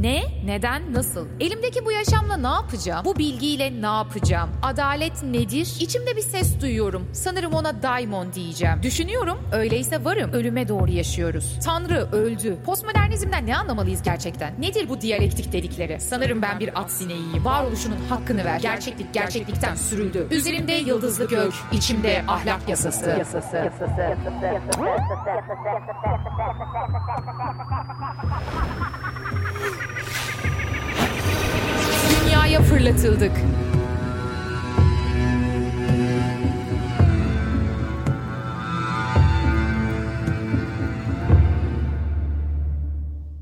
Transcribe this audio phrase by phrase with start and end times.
[0.00, 0.22] Ne?
[0.44, 0.92] Neden?
[0.94, 1.26] Nasıl?
[1.40, 3.04] Elimdeki bu yaşamla ne yapacağım?
[3.04, 4.50] Bu bilgiyle ne yapacağım?
[4.62, 5.68] Adalet nedir?
[5.80, 7.08] İçimde bir ses duyuyorum.
[7.12, 8.82] Sanırım ona daimon diyeceğim.
[8.82, 9.38] Düşünüyorum.
[9.52, 10.32] Öyleyse varım.
[10.32, 11.58] Ölüme doğru yaşıyoruz.
[11.64, 12.56] Tanrı öldü.
[12.66, 14.54] Postmodernizmden ne anlamalıyız gerçekten?
[14.60, 16.00] Nedir bu diyalektik dedikleri?
[16.00, 17.44] Sanırım ben bir at sineğiyim.
[17.44, 18.60] Varoluşunun hakkını ver.
[18.60, 20.26] Gerçeklik gerçeklikten sürüldü.
[20.30, 23.10] Üzerimde yıldızlı gök, içimde ahlak yasası.
[23.18, 23.70] yasası.
[32.24, 33.32] Dünyaya fırlatıldık.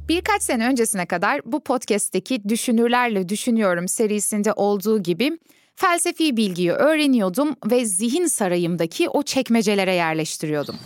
[0.09, 5.39] Birkaç sene öncesine kadar bu podcast'teki Düşünürlerle Düşünüyorum serisinde olduğu gibi
[5.77, 10.77] felsefi bilgiyi öğreniyordum ve zihin sarayımdaki o çekmecelere yerleştiriyordum.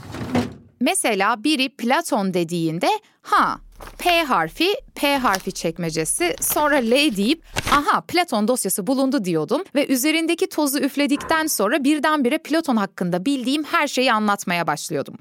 [0.81, 2.89] Mesela biri Platon dediğinde
[3.23, 3.61] ha
[3.99, 10.49] P harfi, P harfi çekmecesi, sonra L deyip aha Platon dosyası bulundu diyordum ve üzerindeki
[10.49, 15.15] tozu üfledikten sonra birdenbire Platon hakkında bildiğim her şeyi anlatmaya başlıyordum.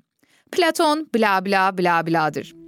[0.52, 2.60] Platon bla bla bla bladır.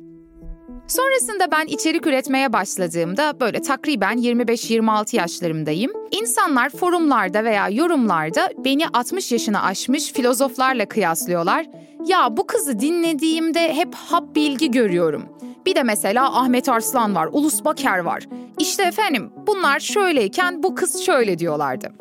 [0.87, 5.91] Sonrasında ben içerik üretmeye başladığımda böyle takriben 25-26 yaşlarımdayım.
[6.11, 11.65] İnsanlar forumlarda veya yorumlarda beni 60 yaşını aşmış filozoflarla kıyaslıyorlar.
[12.07, 15.25] Ya bu kızı dinlediğimde hep hap bilgi görüyorum.
[15.65, 18.27] Bir de mesela Ahmet Arslan var, Ulus Baker var.
[18.59, 21.91] İşte efendim bunlar şöyleyken bu kız şöyle diyorlardı.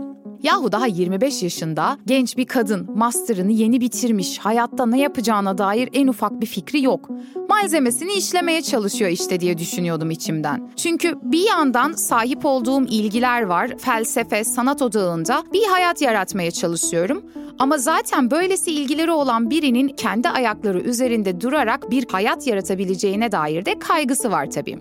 [0.43, 6.07] Yahu daha 25 yaşında genç bir kadın master'ını yeni bitirmiş, hayatta ne yapacağına dair en
[6.07, 7.11] ufak bir fikri yok.
[7.49, 10.71] Malzemesini işlemeye çalışıyor işte diye düşünüyordum içimden.
[10.77, 17.23] Çünkü bir yandan sahip olduğum ilgiler var, felsefe, sanat odağında bir hayat yaratmaya çalışıyorum.
[17.59, 23.79] Ama zaten böylesi ilgileri olan birinin kendi ayakları üzerinde durarak bir hayat yaratabileceğine dair de
[23.79, 24.79] kaygısı var tabii.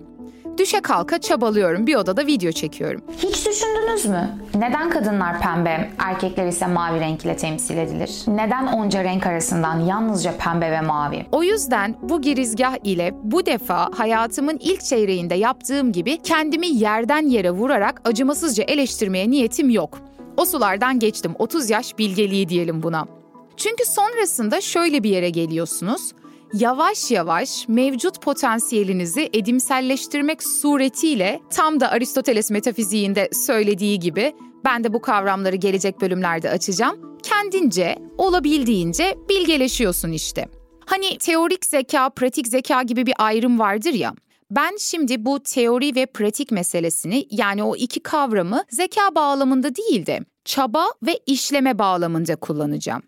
[0.60, 1.86] Düşe kalka çabalıyorum.
[1.86, 3.02] Bir odada video çekiyorum.
[3.18, 4.38] Hiç düşündünüz mü?
[4.54, 8.22] Neden kadınlar pembe, erkekler ise mavi renk ile temsil edilir?
[8.26, 11.26] Neden onca renk arasından yalnızca pembe ve mavi?
[11.32, 17.50] O yüzden bu girizgah ile bu defa hayatımın ilk çeyreğinde yaptığım gibi kendimi yerden yere
[17.50, 19.98] vurarak acımasızca eleştirmeye niyetim yok.
[20.36, 21.34] O sulardan geçtim.
[21.38, 23.06] 30 yaş bilgeliği diyelim buna.
[23.56, 26.12] Çünkü sonrasında şöyle bir yere geliyorsunuz
[26.52, 34.32] yavaş yavaş mevcut potansiyelinizi edimselleştirmek suretiyle tam da Aristoteles metafiziğinde söylediği gibi
[34.64, 37.18] ben de bu kavramları gelecek bölümlerde açacağım.
[37.22, 40.48] Kendince, olabildiğince bilgeleşiyorsun işte.
[40.86, 44.14] Hani teorik zeka, pratik zeka gibi bir ayrım vardır ya.
[44.50, 50.20] Ben şimdi bu teori ve pratik meselesini yani o iki kavramı zeka bağlamında değil de
[50.44, 53.02] çaba ve işleme bağlamında kullanacağım.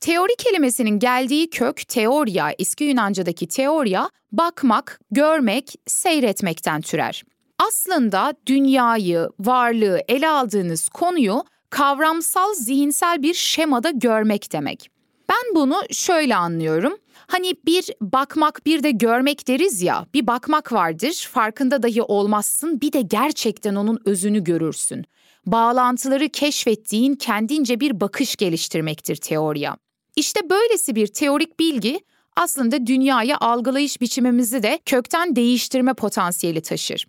[0.00, 7.22] Teori kelimesinin geldiği kök teoria, eski Yunanca'daki teoria, bakmak, görmek, seyretmekten türer.
[7.58, 14.90] Aslında dünyayı, varlığı ele aldığınız konuyu kavramsal zihinsel bir şemada görmek demek.
[15.28, 16.96] Ben bunu şöyle anlıyorum.
[17.26, 20.06] Hani bir bakmak bir de görmek deriz ya.
[20.14, 22.80] Bir bakmak vardır, farkında dahi olmazsın.
[22.80, 25.04] Bir de gerçekten onun özünü görürsün.
[25.46, 29.76] Bağlantıları keşfettiğin kendince bir bakış geliştirmektir teoriya.
[30.18, 32.00] İşte böylesi bir teorik bilgi
[32.36, 37.06] aslında dünyayı algılayış biçimimizi de kökten değiştirme potansiyeli taşır.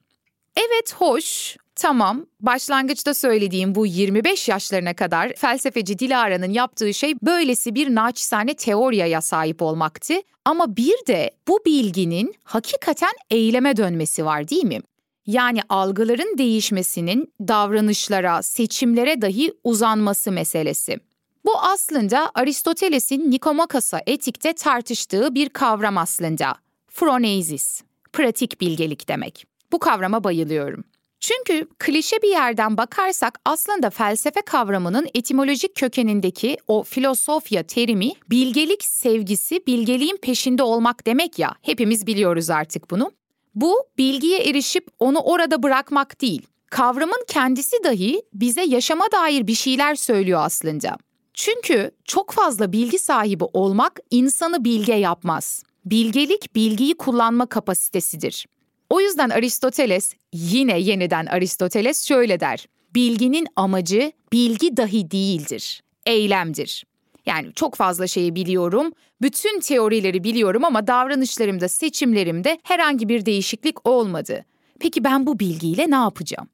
[0.57, 2.25] Evet hoş, tamam.
[2.41, 9.62] Başlangıçta söylediğim bu 25 yaşlarına kadar felsefeci Dilara'nın yaptığı şey böylesi bir naçizane teoriyaya sahip
[9.62, 10.13] olmaktı.
[10.45, 14.79] Ama bir de bu bilginin hakikaten eyleme dönmesi var değil mi?
[15.25, 21.08] Yani algıların değişmesinin davranışlara, seçimlere dahi uzanması meselesi.
[21.50, 26.56] Bu aslında Aristoteles'in Nikomakos'a etikte tartıştığı bir kavram aslında.
[26.88, 27.81] Phronesis,
[28.13, 29.46] pratik bilgelik demek.
[29.72, 30.84] Bu kavrama bayılıyorum.
[31.19, 39.68] Çünkü klişe bir yerden bakarsak aslında felsefe kavramının etimolojik kökenindeki o filosofya terimi bilgelik sevgisi,
[39.68, 41.56] bilgeliğin peşinde olmak demek ya.
[41.62, 43.12] Hepimiz biliyoruz artık bunu.
[43.56, 46.48] Bu bilgiye erişip onu orada bırakmak değil.
[46.69, 50.98] Kavramın kendisi dahi bize yaşama dair bir şeyler söylüyor aslında.
[51.41, 55.63] Çünkü çok fazla bilgi sahibi olmak insanı bilge yapmaz.
[55.86, 58.45] Bilgelik bilgiyi kullanma kapasitesidir.
[58.89, 62.65] O yüzden Aristoteles, yine yeniden Aristoteles şöyle der.
[62.95, 66.86] Bilginin amacı bilgi dahi değildir, eylemdir.
[67.25, 74.45] Yani çok fazla şeyi biliyorum, bütün teorileri biliyorum ama davranışlarımda, seçimlerimde herhangi bir değişiklik olmadı.
[74.80, 76.47] Peki ben bu bilgiyle ne yapacağım?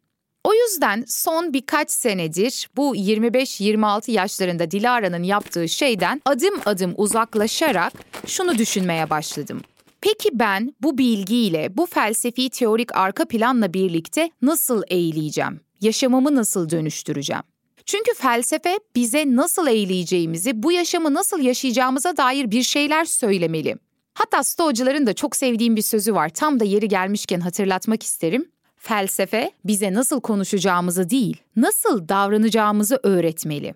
[0.46, 7.94] O yüzden son birkaç senedir bu 25-26 yaşlarında Dilara'nın yaptığı şeyden adım adım uzaklaşarak
[8.28, 9.62] şunu düşünmeye başladım.
[10.02, 15.60] Peki ben bu bilgiyle, bu felsefi teorik arka planla birlikte nasıl eğileceğim?
[15.82, 17.44] Yaşamımı nasıl dönüştüreceğim?
[17.86, 23.76] Çünkü felsefe bize nasıl eğileceğimizi, bu yaşamı nasıl yaşayacağımıza dair bir şeyler söylemeli.
[24.14, 26.30] Hatta Stoacıların da çok sevdiğim bir sözü var.
[26.30, 28.55] Tam da yeri gelmişken hatırlatmak isterim.
[28.78, 33.74] Felsefe bize nasıl konuşacağımızı değil, nasıl davranacağımızı öğretmeli.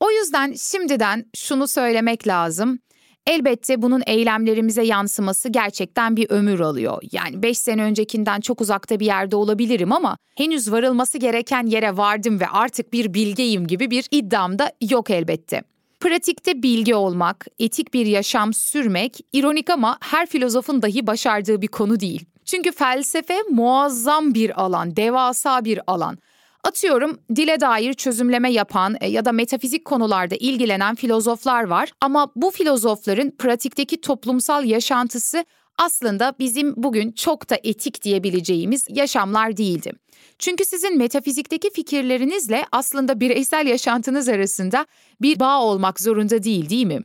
[0.00, 2.78] O yüzden şimdiden şunu söylemek lazım.
[3.26, 7.02] Elbette bunun eylemlerimize yansıması gerçekten bir ömür alıyor.
[7.12, 12.40] Yani 5 sene öncekinden çok uzakta bir yerde olabilirim ama henüz varılması gereken yere vardım
[12.40, 15.62] ve artık bir bilgeyim gibi bir iddiam da yok elbette.
[16.00, 22.00] Pratikte bilgi olmak, etik bir yaşam sürmek, ironik ama her filozofun dahi başardığı bir konu
[22.00, 22.24] değil.
[22.46, 26.18] Çünkü felsefe muazzam bir alan, devasa bir alan.
[26.64, 32.50] Atıyorum dile dair çözümleme yapan e, ya da metafizik konularda ilgilenen filozoflar var ama bu
[32.50, 35.44] filozofların pratikteki toplumsal yaşantısı
[35.78, 39.92] aslında bizim bugün çok da etik diyebileceğimiz yaşamlar değildi.
[40.38, 44.86] Çünkü sizin metafizikteki fikirlerinizle aslında bireysel yaşantınız arasında
[45.22, 47.00] bir bağ olmak zorunda değil, değil mi?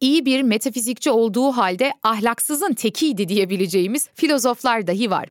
[0.00, 5.28] İyi bir metafizikçi olduğu halde ahlaksızın tekiydi diyebileceğimiz filozoflar dahi var.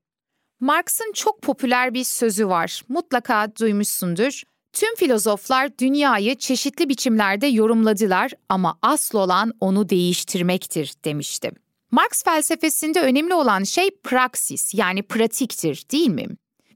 [0.60, 2.82] Marx'ın çok popüler bir sözü var.
[2.90, 4.44] Mutlaka duymuşsundur.
[4.74, 11.52] Tüm filozoflar dünyayı çeşitli biçimlerde yorumladılar ama asıl olan onu değiştirmektir demişti.
[11.92, 16.28] Marx felsefesinde önemli olan şey praksis yani pratiktir değil mi?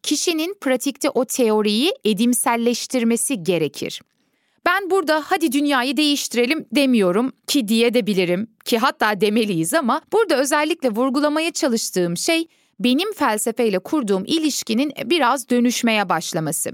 [0.03, 4.01] Kişinin pratikte o teoriyi edimselleştirmesi gerekir.
[4.65, 10.37] Ben burada hadi dünyayı değiştirelim demiyorum ki diye de bilirim ki hatta demeliyiz ama burada
[10.37, 12.47] özellikle vurgulamaya çalıştığım şey
[12.79, 16.71] benim felsefeyle kurduğum ilişkinin biraz dönüşmeye başlaması.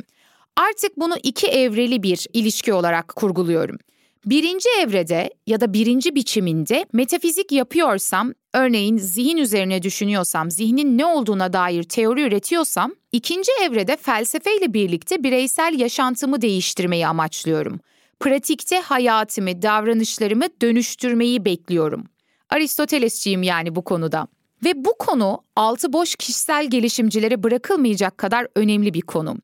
[0.56, 3.78] Artık bunu iki evreli bir ilişki olarak kurguluyorum.
[4.26, 11.54] Birinci evrede ya da birinci biçiminde metafizik yapıyorsam, örneğin zihin üzerine düşünüyorsam, zihnin ne olduğuna
[11.54, 17.80] dair teori üretiyorsam, ikinci evrede felsefeyle birlikte bireysel yaşantımı değiştirmeyi amaçlıyorum.
[18.20, 22.04] Pratikte hayatımı, davranışlarımı dönüştürmeyi bekliyorum.
[22.50, 24.28] Aristotelesçiyim yani bu konuda.
[24.66, 29.38] Ve bu konu altı boş kişisel gelişimcilere bırakılmayacak kadar önemli bir konu.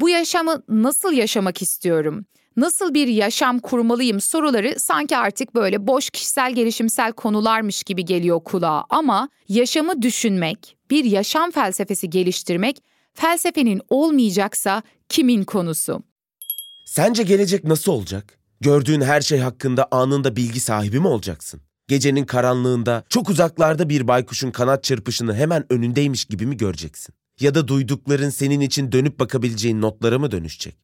[0.00, 2.24] Bu yaşamı nasıl yaşamak istiyorum?
[2.56, 8.84] Nasıl bir yaşam kurmalıyım soruları sanki artık böyle boş kişisel gelişimsel konularmış gibi geliyor kulağa
[8.90, 12.82] ama yaşamı düşünmek, bir yaşam felsefesi geliştirmek
[13.14, 16.02] felsefenin olmayacaksa kimin konusu?
[16.84, 18.38] Sence gelecek nasıl olacak?
[18.60, 21.60] Gördüğün her şey hakkında anında bilgi sahibi mi olacaksın?
[21.88, 27.14] Gecenin karanlığında çok uzaklarda bir baykuşun kanat çırpışını hemen önündeymiş gibi mi göreceksin?
[27.40, 30.83] Ya da duydukların senin için dönüp bakabileceğin notlara mı dönüşecek?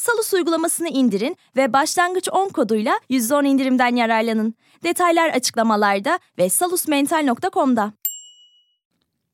[0.00, 4.54] Salus uygulamasını indirin ve başlangıç 10 koduyla %10 indirimden yararlanın.
[4.84, 7.92] Detaylar açıklamalarda ve salusmental.com'da.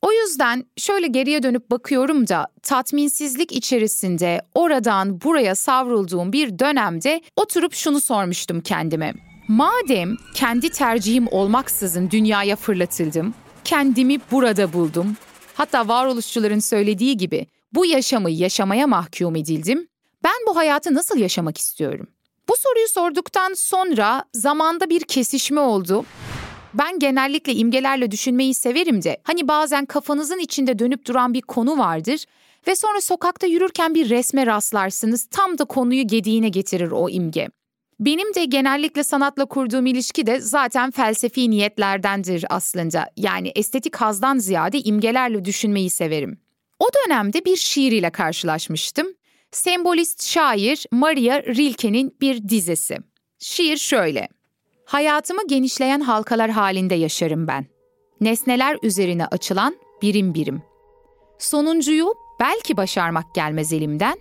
[0.02, 7.75] O yüzden şöyle geriye dönüp bakıyorum da tatminsizlik içerisinde oradan buraya savrulduğum bir dönemde oturup
[7.75, 9.14] şunu sormuştum kendime.
[9.49, 15.16] Madem kendi tercihim olmaksızın dünyaya fırlatıldım, kendimi burada buldum.
[15.54, 19.88] Hatta varoluşçuların söylediği gibi bu yaşamı yaşamaya mahkum edildim.
[20.26, 22.06] Ben bu hayatı nasıl yaşamak istiyorum?
[22.49, 26.04] Bu soruyu sorduktan sonra zamanda bir kesişme oldu.
[26.75, 32.25] Ben genellikle imgelerle düşünmeyi severim de hani bazen kafanızın içinde dönüp duran bir konu vardır
[32.66, 35.25] Ve sonra sokakta yürürken bir resme rastlarsınız.
[35.30, 37.49] Tam da konuyu gediğine getirir o imge.
[38.00, 43.11] Benim de genellikle sanatla kurduğum ilişki de zaten felsefi niyetlerdendir aslında.
[43.16, 46.38] Yani estetik hazdan ziyade imgelerle düşünmeyi severim.
[46.78, 49.06] O dönemde bir şiir ile karşılaşmıştım.
[49.56, 52.98] Sembolist şair Maria Rilke'nin bir dizesi.
[53.38, 54.28] Şiir şöyle.
[54.84, 57.66] Hayatımı genişleyen halkalar halinde yaşarım ben.
[58.20, 60.62] Nesneler üzerine açılan birim birim.
[61.38, 64.18] Sonuncuyu belki başarmak gelmez elimden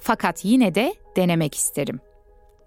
[0.00, 2.00] fakat yine de denemek isterim.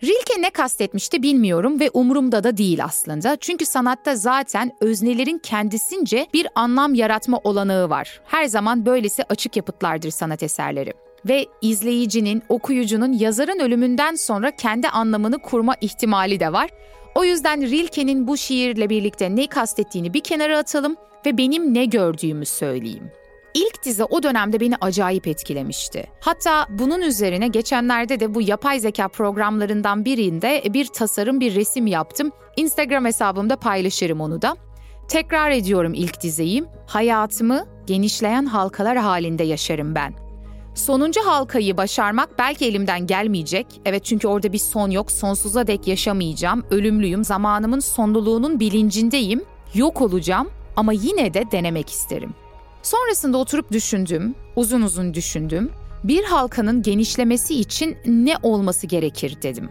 [0.04, 3.38] Rilke ne kastetmişti bilmiyorum ve umurumda da değil aslında.
[3.39, 8.22] Çünkü sanatta zaten öznelerin kendisince bir anlam yaratma olanağı var.
[8.25, 11.09] Her zaman böylesi açık yapıtlardır sanat eserleri.
[11.26, 16.70] Ve izleyicinin, okuyucunun yazarın ölümünden sonra kendi anlamını kurma ihtimali de var.
[17.16, 20.96] O yüzden Rilke'nin bu şiirle birlikte ne kastettiğini bir kenara atalım
[21.26, 23.12] ve benim ne gördüğümü söyleyeyim.
[23.54, 26.08] İlk dizi o dönemde beni acayip etkilemişti.
[26.22, 32.32] Hatta bunun üzerine geçenlerde de bu yapay zeka programlarından birinde bir tasarım, bir resim yaptım.
[32.58, 34.56] Instagram hesabımda paylaşırım onu da.
[35.08, 36.64] Tekrar ediyorum ilk dizeyi.
[36.88, 40.29] Hayatımı genişleyen halkalar halinde yaşarım ben.
[40.80, 43.66] Sonuncu halkayı başarmak belki elimden gelmeyecek.
[43.86, 45.12] Evet çünkü orada bir son yok.
[45.12, 46.66] Sonsuza dek yaşamayacağım.
[46.70, 47.24] Ölümlüyüm.
[47.24, 49.44] Zamanımın sonluluğunun bilincindeyim.
[49.74, 52.34] Yok olacağım ama yine de denemek isterim.
[52.84, 55.72] Sonrasında oturup düşündüm, uzun uzun düşündüm.
[56.04, 59.70] Bir halkanın genişlemesi için ne olması gerekir dedim.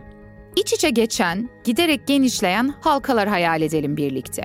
[0.57, 4.43] İç içe geçen, giderek genişleyen halkalar hayal edelim birlikte.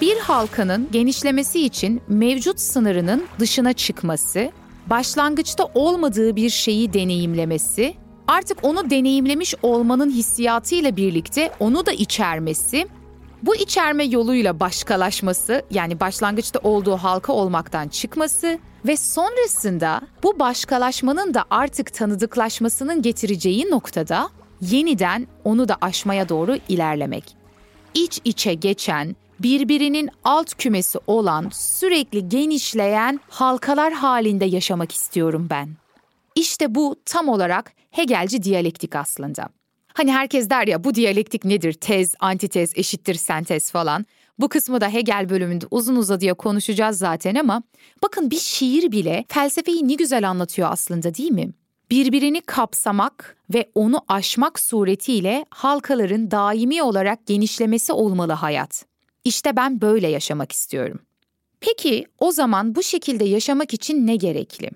[0.00, 4.52] Bir halkanın genişlemesi için mevcut sınırının dışına çıkması,
[4.86, 7.94] başlangıçta olmadığı bir şeyi deneyimlemesi,
[8.28, 12.88] artık onu deneyimlemiş olmanın hissiyatıyla birlikte onu da içermesi
[13.42, 21.44] bu içerme yoluyla başkalaşması yani başlangıçta olduğu halka olmaktan çıkması ve sonrasında bu başkalaşmanın da
[21.50, 24.28] artık tanıdıklaşmasının getireceği noktada
[24.60, 27.36] yeniden onu da aşmaya doğru ilerlemek.
[27.94, 35.68] İç içe geçen, birbirinin alt kümesi olan, sürekli genişleyen halkalar halinde yaşamak istiyorum ben.
[36.34, 39.48] İşte bu tam olarak Hegelci diyalektik aslında.
[39.86, 41.72] Hani herkes der ya bu diyalektik nedir?
[41.72, 44.06] Tez, antitez, eşittir sentez falan.
[44.38, 47.62] Bu kısmı da Hegel bölümünde uzun uzadıya konuşacağız zaten ama
[48.02, 51.50] bakın bir şiir bile felsefeyi ne güzel anlatıyor aslında değil mi?
[51.90, 58.93] Birbirini kapsamak ve onu aşmak suretiyle halkaların daimi olarak genişlemesi olmalı hayat.
[59.24, 61.00] İşte ben böyle yaşamak istiyorum.
[61.60, 64.70] Peki o zaman bu şekilde yaşamak için ne gerekli?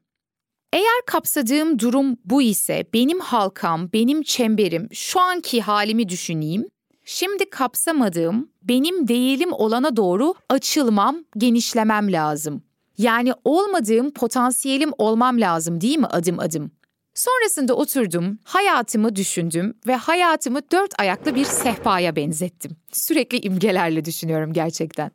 [0.73, 6.67] Eğer kapsadığım durum bu ise benim halkam, benim çemberim, şu anki halimi düşüneyim.
[7.05, 12.63] Şimdi kapsamadığım, benim değilim olana doğru açılmam, genişlemem lazım.
[12.99, 16.71] Yani olmadığım potansiyelim olmam lazım değil mi adım adım?
[17.19, 22.77] Sonrasında oturdum, hayatımı düşündüm ve hayatımı dört ayaklı bir sehpaya benzettim.
[22.93, 25.11] Sürekli imgelerle düşünüyorum gerçekten.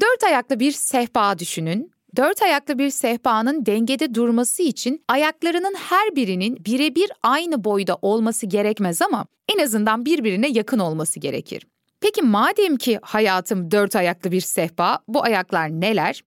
[0.00, 6.64] Dört ayaklı bir sehpa düşünün Dört ayaklı bir sehpanın dengede durması için ayaklarının her birinin
[6.64, 11.66] birebir aynı boyda olması gerekmez ama en azından birbirine yakın olması gerekir.
[12.00, 16.22] Peki madem ki hayatım dört ayaklı bir sehpa, bu ayaklar neler?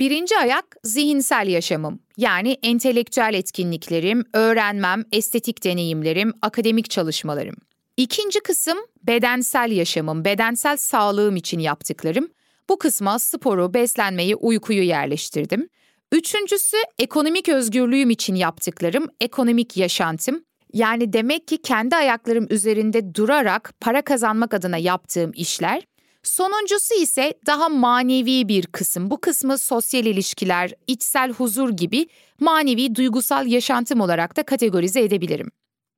[0.00, 2.00] Birinci ayak zihinsel yaşamım.
[2.16, 7.54] Yani entelektüel etkinliklerim, öğrenmem, estetik deneyimlerim, akademik çalışmalarım.
[7.96, 12.28] İkinci kısım bedensel yaşamım, bedensel sağlığım için yaptıklarım.
[12.68, 15.68] Bu kısma sporu, beslenmeyi, uykuyu yerleştirdim.
[16.12, 20.44] Üçüncüsü ekonomik özgürlüğüm için yaptıklarım, ekonomik yaşantım.
[20.72, 25.82] Yani demek ki kendi ayaklarım üzerinde durarak para kazanmak adına yaptığım işler.
[26.22, 29.10] Sonuncusu ise daha manevi bir kısım.
[29.10, 32.06] Bu kısmı sosyal ilişkiler, içsel huzur gibi
[32.40, 35.50] manevi duygusal yaşantım olarak da kategorize edebilirim.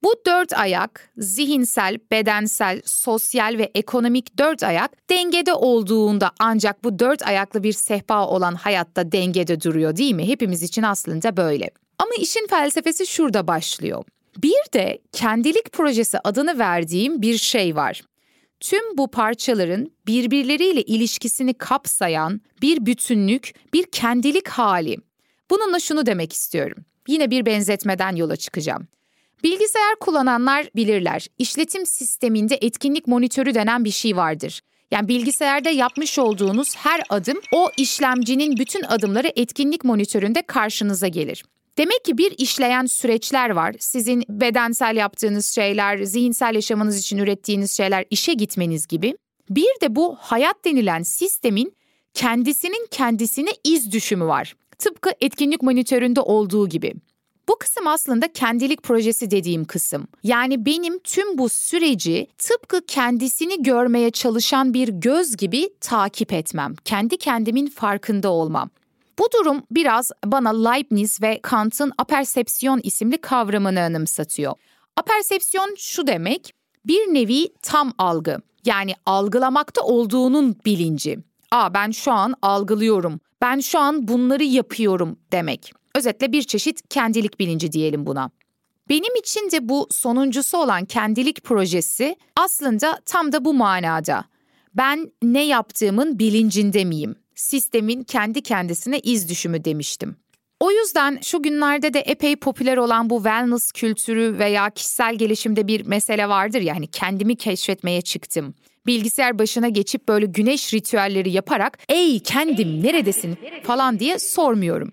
[0.02, 7.26] Bu dört ayak, zihinsel, bedensel, sosyal ve ekonomik dört ayak dengede olduğunda ancak bu dört
[7.26, 10.28] ayaklı bir sehpa olan hayatta dengede duruyor değil mi?
[10.28, 11.70] Hepimiz için aslında böyle.
[11.98, 14.04] Ama işin felsefesi şurada başlıyor.
[14.42, 18.02] Bir de kendilik projesi adını verdiğim bir şey var.
[18.62, 24.96] Tüm bu parçaların birbirleriyle ilişkisini kapsayan bir bütünlük, bir kendilik hali.
[25.50, 26.84] Bununla şunu demek istiyorum.
[27.08, 28.88] Yine bir benzetmeden yola çıkacağım.
[29.44, 31.26] Bilgisayar kullananlar bilirler.
[31.38, 34.60] İşletim sisteminde etkinlik monitörü denen bir şey vardır.
[34.90, 41.44] Yani bilgisayarda yapmış olduğunuz her adım o işlemcinin bütün adımları etkinlik monitöründe karşınıza gelir.
[41.78, 43.74] Demek ki bir işleyen süreçler var.
[43.78, 49.16] Sizin bedensel yaptığınız şeyler, zihinsel yaşamınız için ürettiğiniz şeyler, işe gitmeniz gibi.
[49.50, 51.76] Bir de bu hayat denilen sistemin
[52.14, 54.56] kendisinin kendisine iz düşümü var.
[54.78, 56.94] Tıpkı etkinlik monitöründe olduğu gibi.
[57.48, 60.08] Bu kısım aslında kendilik projesi dediğim kısım.
[60.22, 66.74] Yani benim tüm bu süreci tıpkı kendisini görmeye çalışan bir göz gibi takip etmem.
[66.84, 68.70] Kendi kendimin farkında olmam.
[69.18, 74.52] Bu durum biraz bana Leibniz ve Kant'ın apersepsiyon isimli kavramını anımsatıyor.
[74.96, 76.54] Apersepsiyon şu demek,
[76.84, 78.38] bir nevi tam algı.
[78.64, 81.18] Yani algılamakta olduğunun bilinci.
[81.50, 83.20] Aa ben şu an algılıyorum.
[83.40, 85.72] Ben şu an bunları yapıyorum demek.
[85.94, 88.30] Özetle bir çeşit kendilik bilinci diyelim buna.
[88.88, 94.24] Benim için de bu sonuncusu olan kendilik projesi aslında tam da bu manada.
[94.74, 97.21] Ben ne yaptığımın bilincinde miyim?
[97.34, 100.16] Sistemin kendi kendisine iz düşümü demiştim.
[100.60, 105.86] O yüzden şu günlerde de epey popüler olan bu wellness kültürü veya kişisel gelişimde bir
[105.86, 108.54] mesele vardır ya hani kendimi keşfetmeye çıktım.
[108.86, 114.92] Bilgisayar başına geçip böyle güneş ritüelleri yaparak ''Ey kendim neredesin?'' falan diye sormuyorum.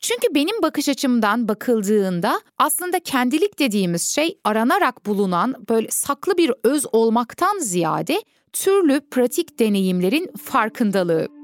[0.00, 6.86] Çünkü benim bakış açımdan bakıldığında aslında kendilik dediğimiz şey aranarak bulunan böyle saklı bir öz
[6.92, 8.22] olmaktan ziyade
[8.52, 11.39] türlü pratik deneyimlerin farkındalığı.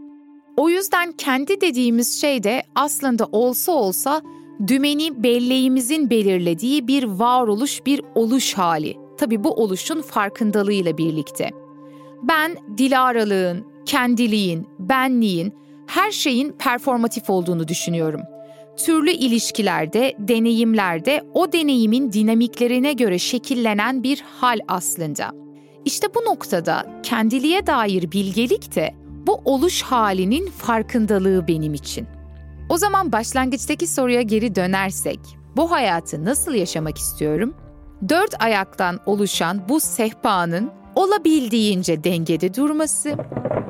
[0.56, 4.22] O yüzden kendi dediğimiz şey de aslında olsa olsa
[4.68, 8.96] dümeni belleğimizin belirlediği bir varoluş, bir oluş hali.
[9.18, 11.50] Tabii bu oluşun farkındalığıyla birlikte.
[12.22, 15.54] Ben Dilaralığın, kendiliğin, benliğin,
[15.86, 18.20] her şeyin performatif olduğunu düşünüyorum.
[18.76, 25.30] Türlü ilişkilerde, deneyimlerde o deneyimin dinamiklerine göre şekillenen bir hal aslında.
[25.84, 28.94] İşte bu noktada kendiliğe dair bilgelik de
[29.26, 32.06] bu oluş halinin farkındalığı benim için.
[32.68, 35.20] O zaman başlangıçtaki soruya geri dönersek,
[35.56, 37.54] bu hayatı nasıl yaşamak istiyorum?
[38.08, 43.14] Dört ayaktan oluşan bu sehpanın olabildiğince dengede durması,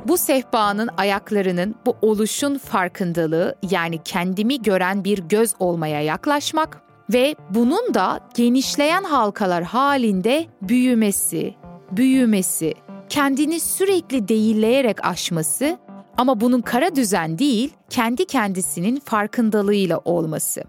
[0.08, 6.82] bu sehpanın ayaklarının bu oluşun farkındalığı yani kendimi gören bir göz olmaya yaklaşmak
[7.12, 11.54] ve bunun da genişleyen halkalar halinde büyümesi,
[11.92, 12.75] büyümesi,
[13.08, 15.78] kendini sürekli değilleyerek aşması
[16.16, 20.62] ama bunun kara düzen değil, kendi kendisinin farkındalığıyla olması.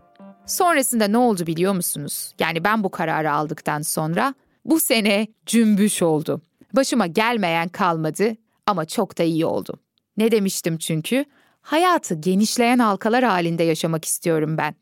[0.46, 2.34] Sonrasında ne oldu biliyor musunuz?
[2.40, 4.34] Yani ben bu kararı aldıktan sonra
[4.66, 6.42] bu sene cümbüş oldu.
[6.74, 9.80] Başıma gelmeyen kalmadı ama çok da iyi oldu.
[10.18, 11.26] Ne demiştim çünkü?
[11.62, 14.76] Hayatı genişleyen halkalar halinde yaşamak istiyorum ben.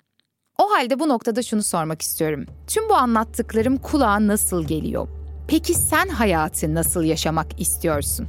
[0.58, 2.46] O halde bu noktada şunu sormak istiyorum.
[2.68, 5.25] Tüm bu anlattıklarım kulağa nasıl geliyor?
[5.48, 8.28] Peki sen hayatı nasıl yaşamak istiyorsun?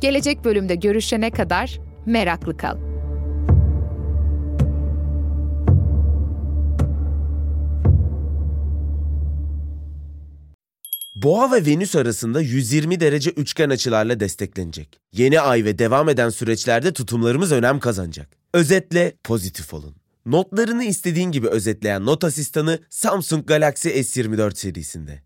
[0.00, 2.76] Gelecek bölümde görüşene kadar meraklı kal.
[11.14, 15.00] Boğa ve Venüs arasında 120 derece üçgen açılarla desteklenecek.
[15.12, 18.28] Yeni ay ve devam eden süreçlerde tutumlarımız önem kazanacak.
[18.54, 19.96] Özetle pozitif olun.
[20.26, 25.25] Notlarını istediğin gibi özetleyen not asistanı Samsung Galaxy S24 serisinde.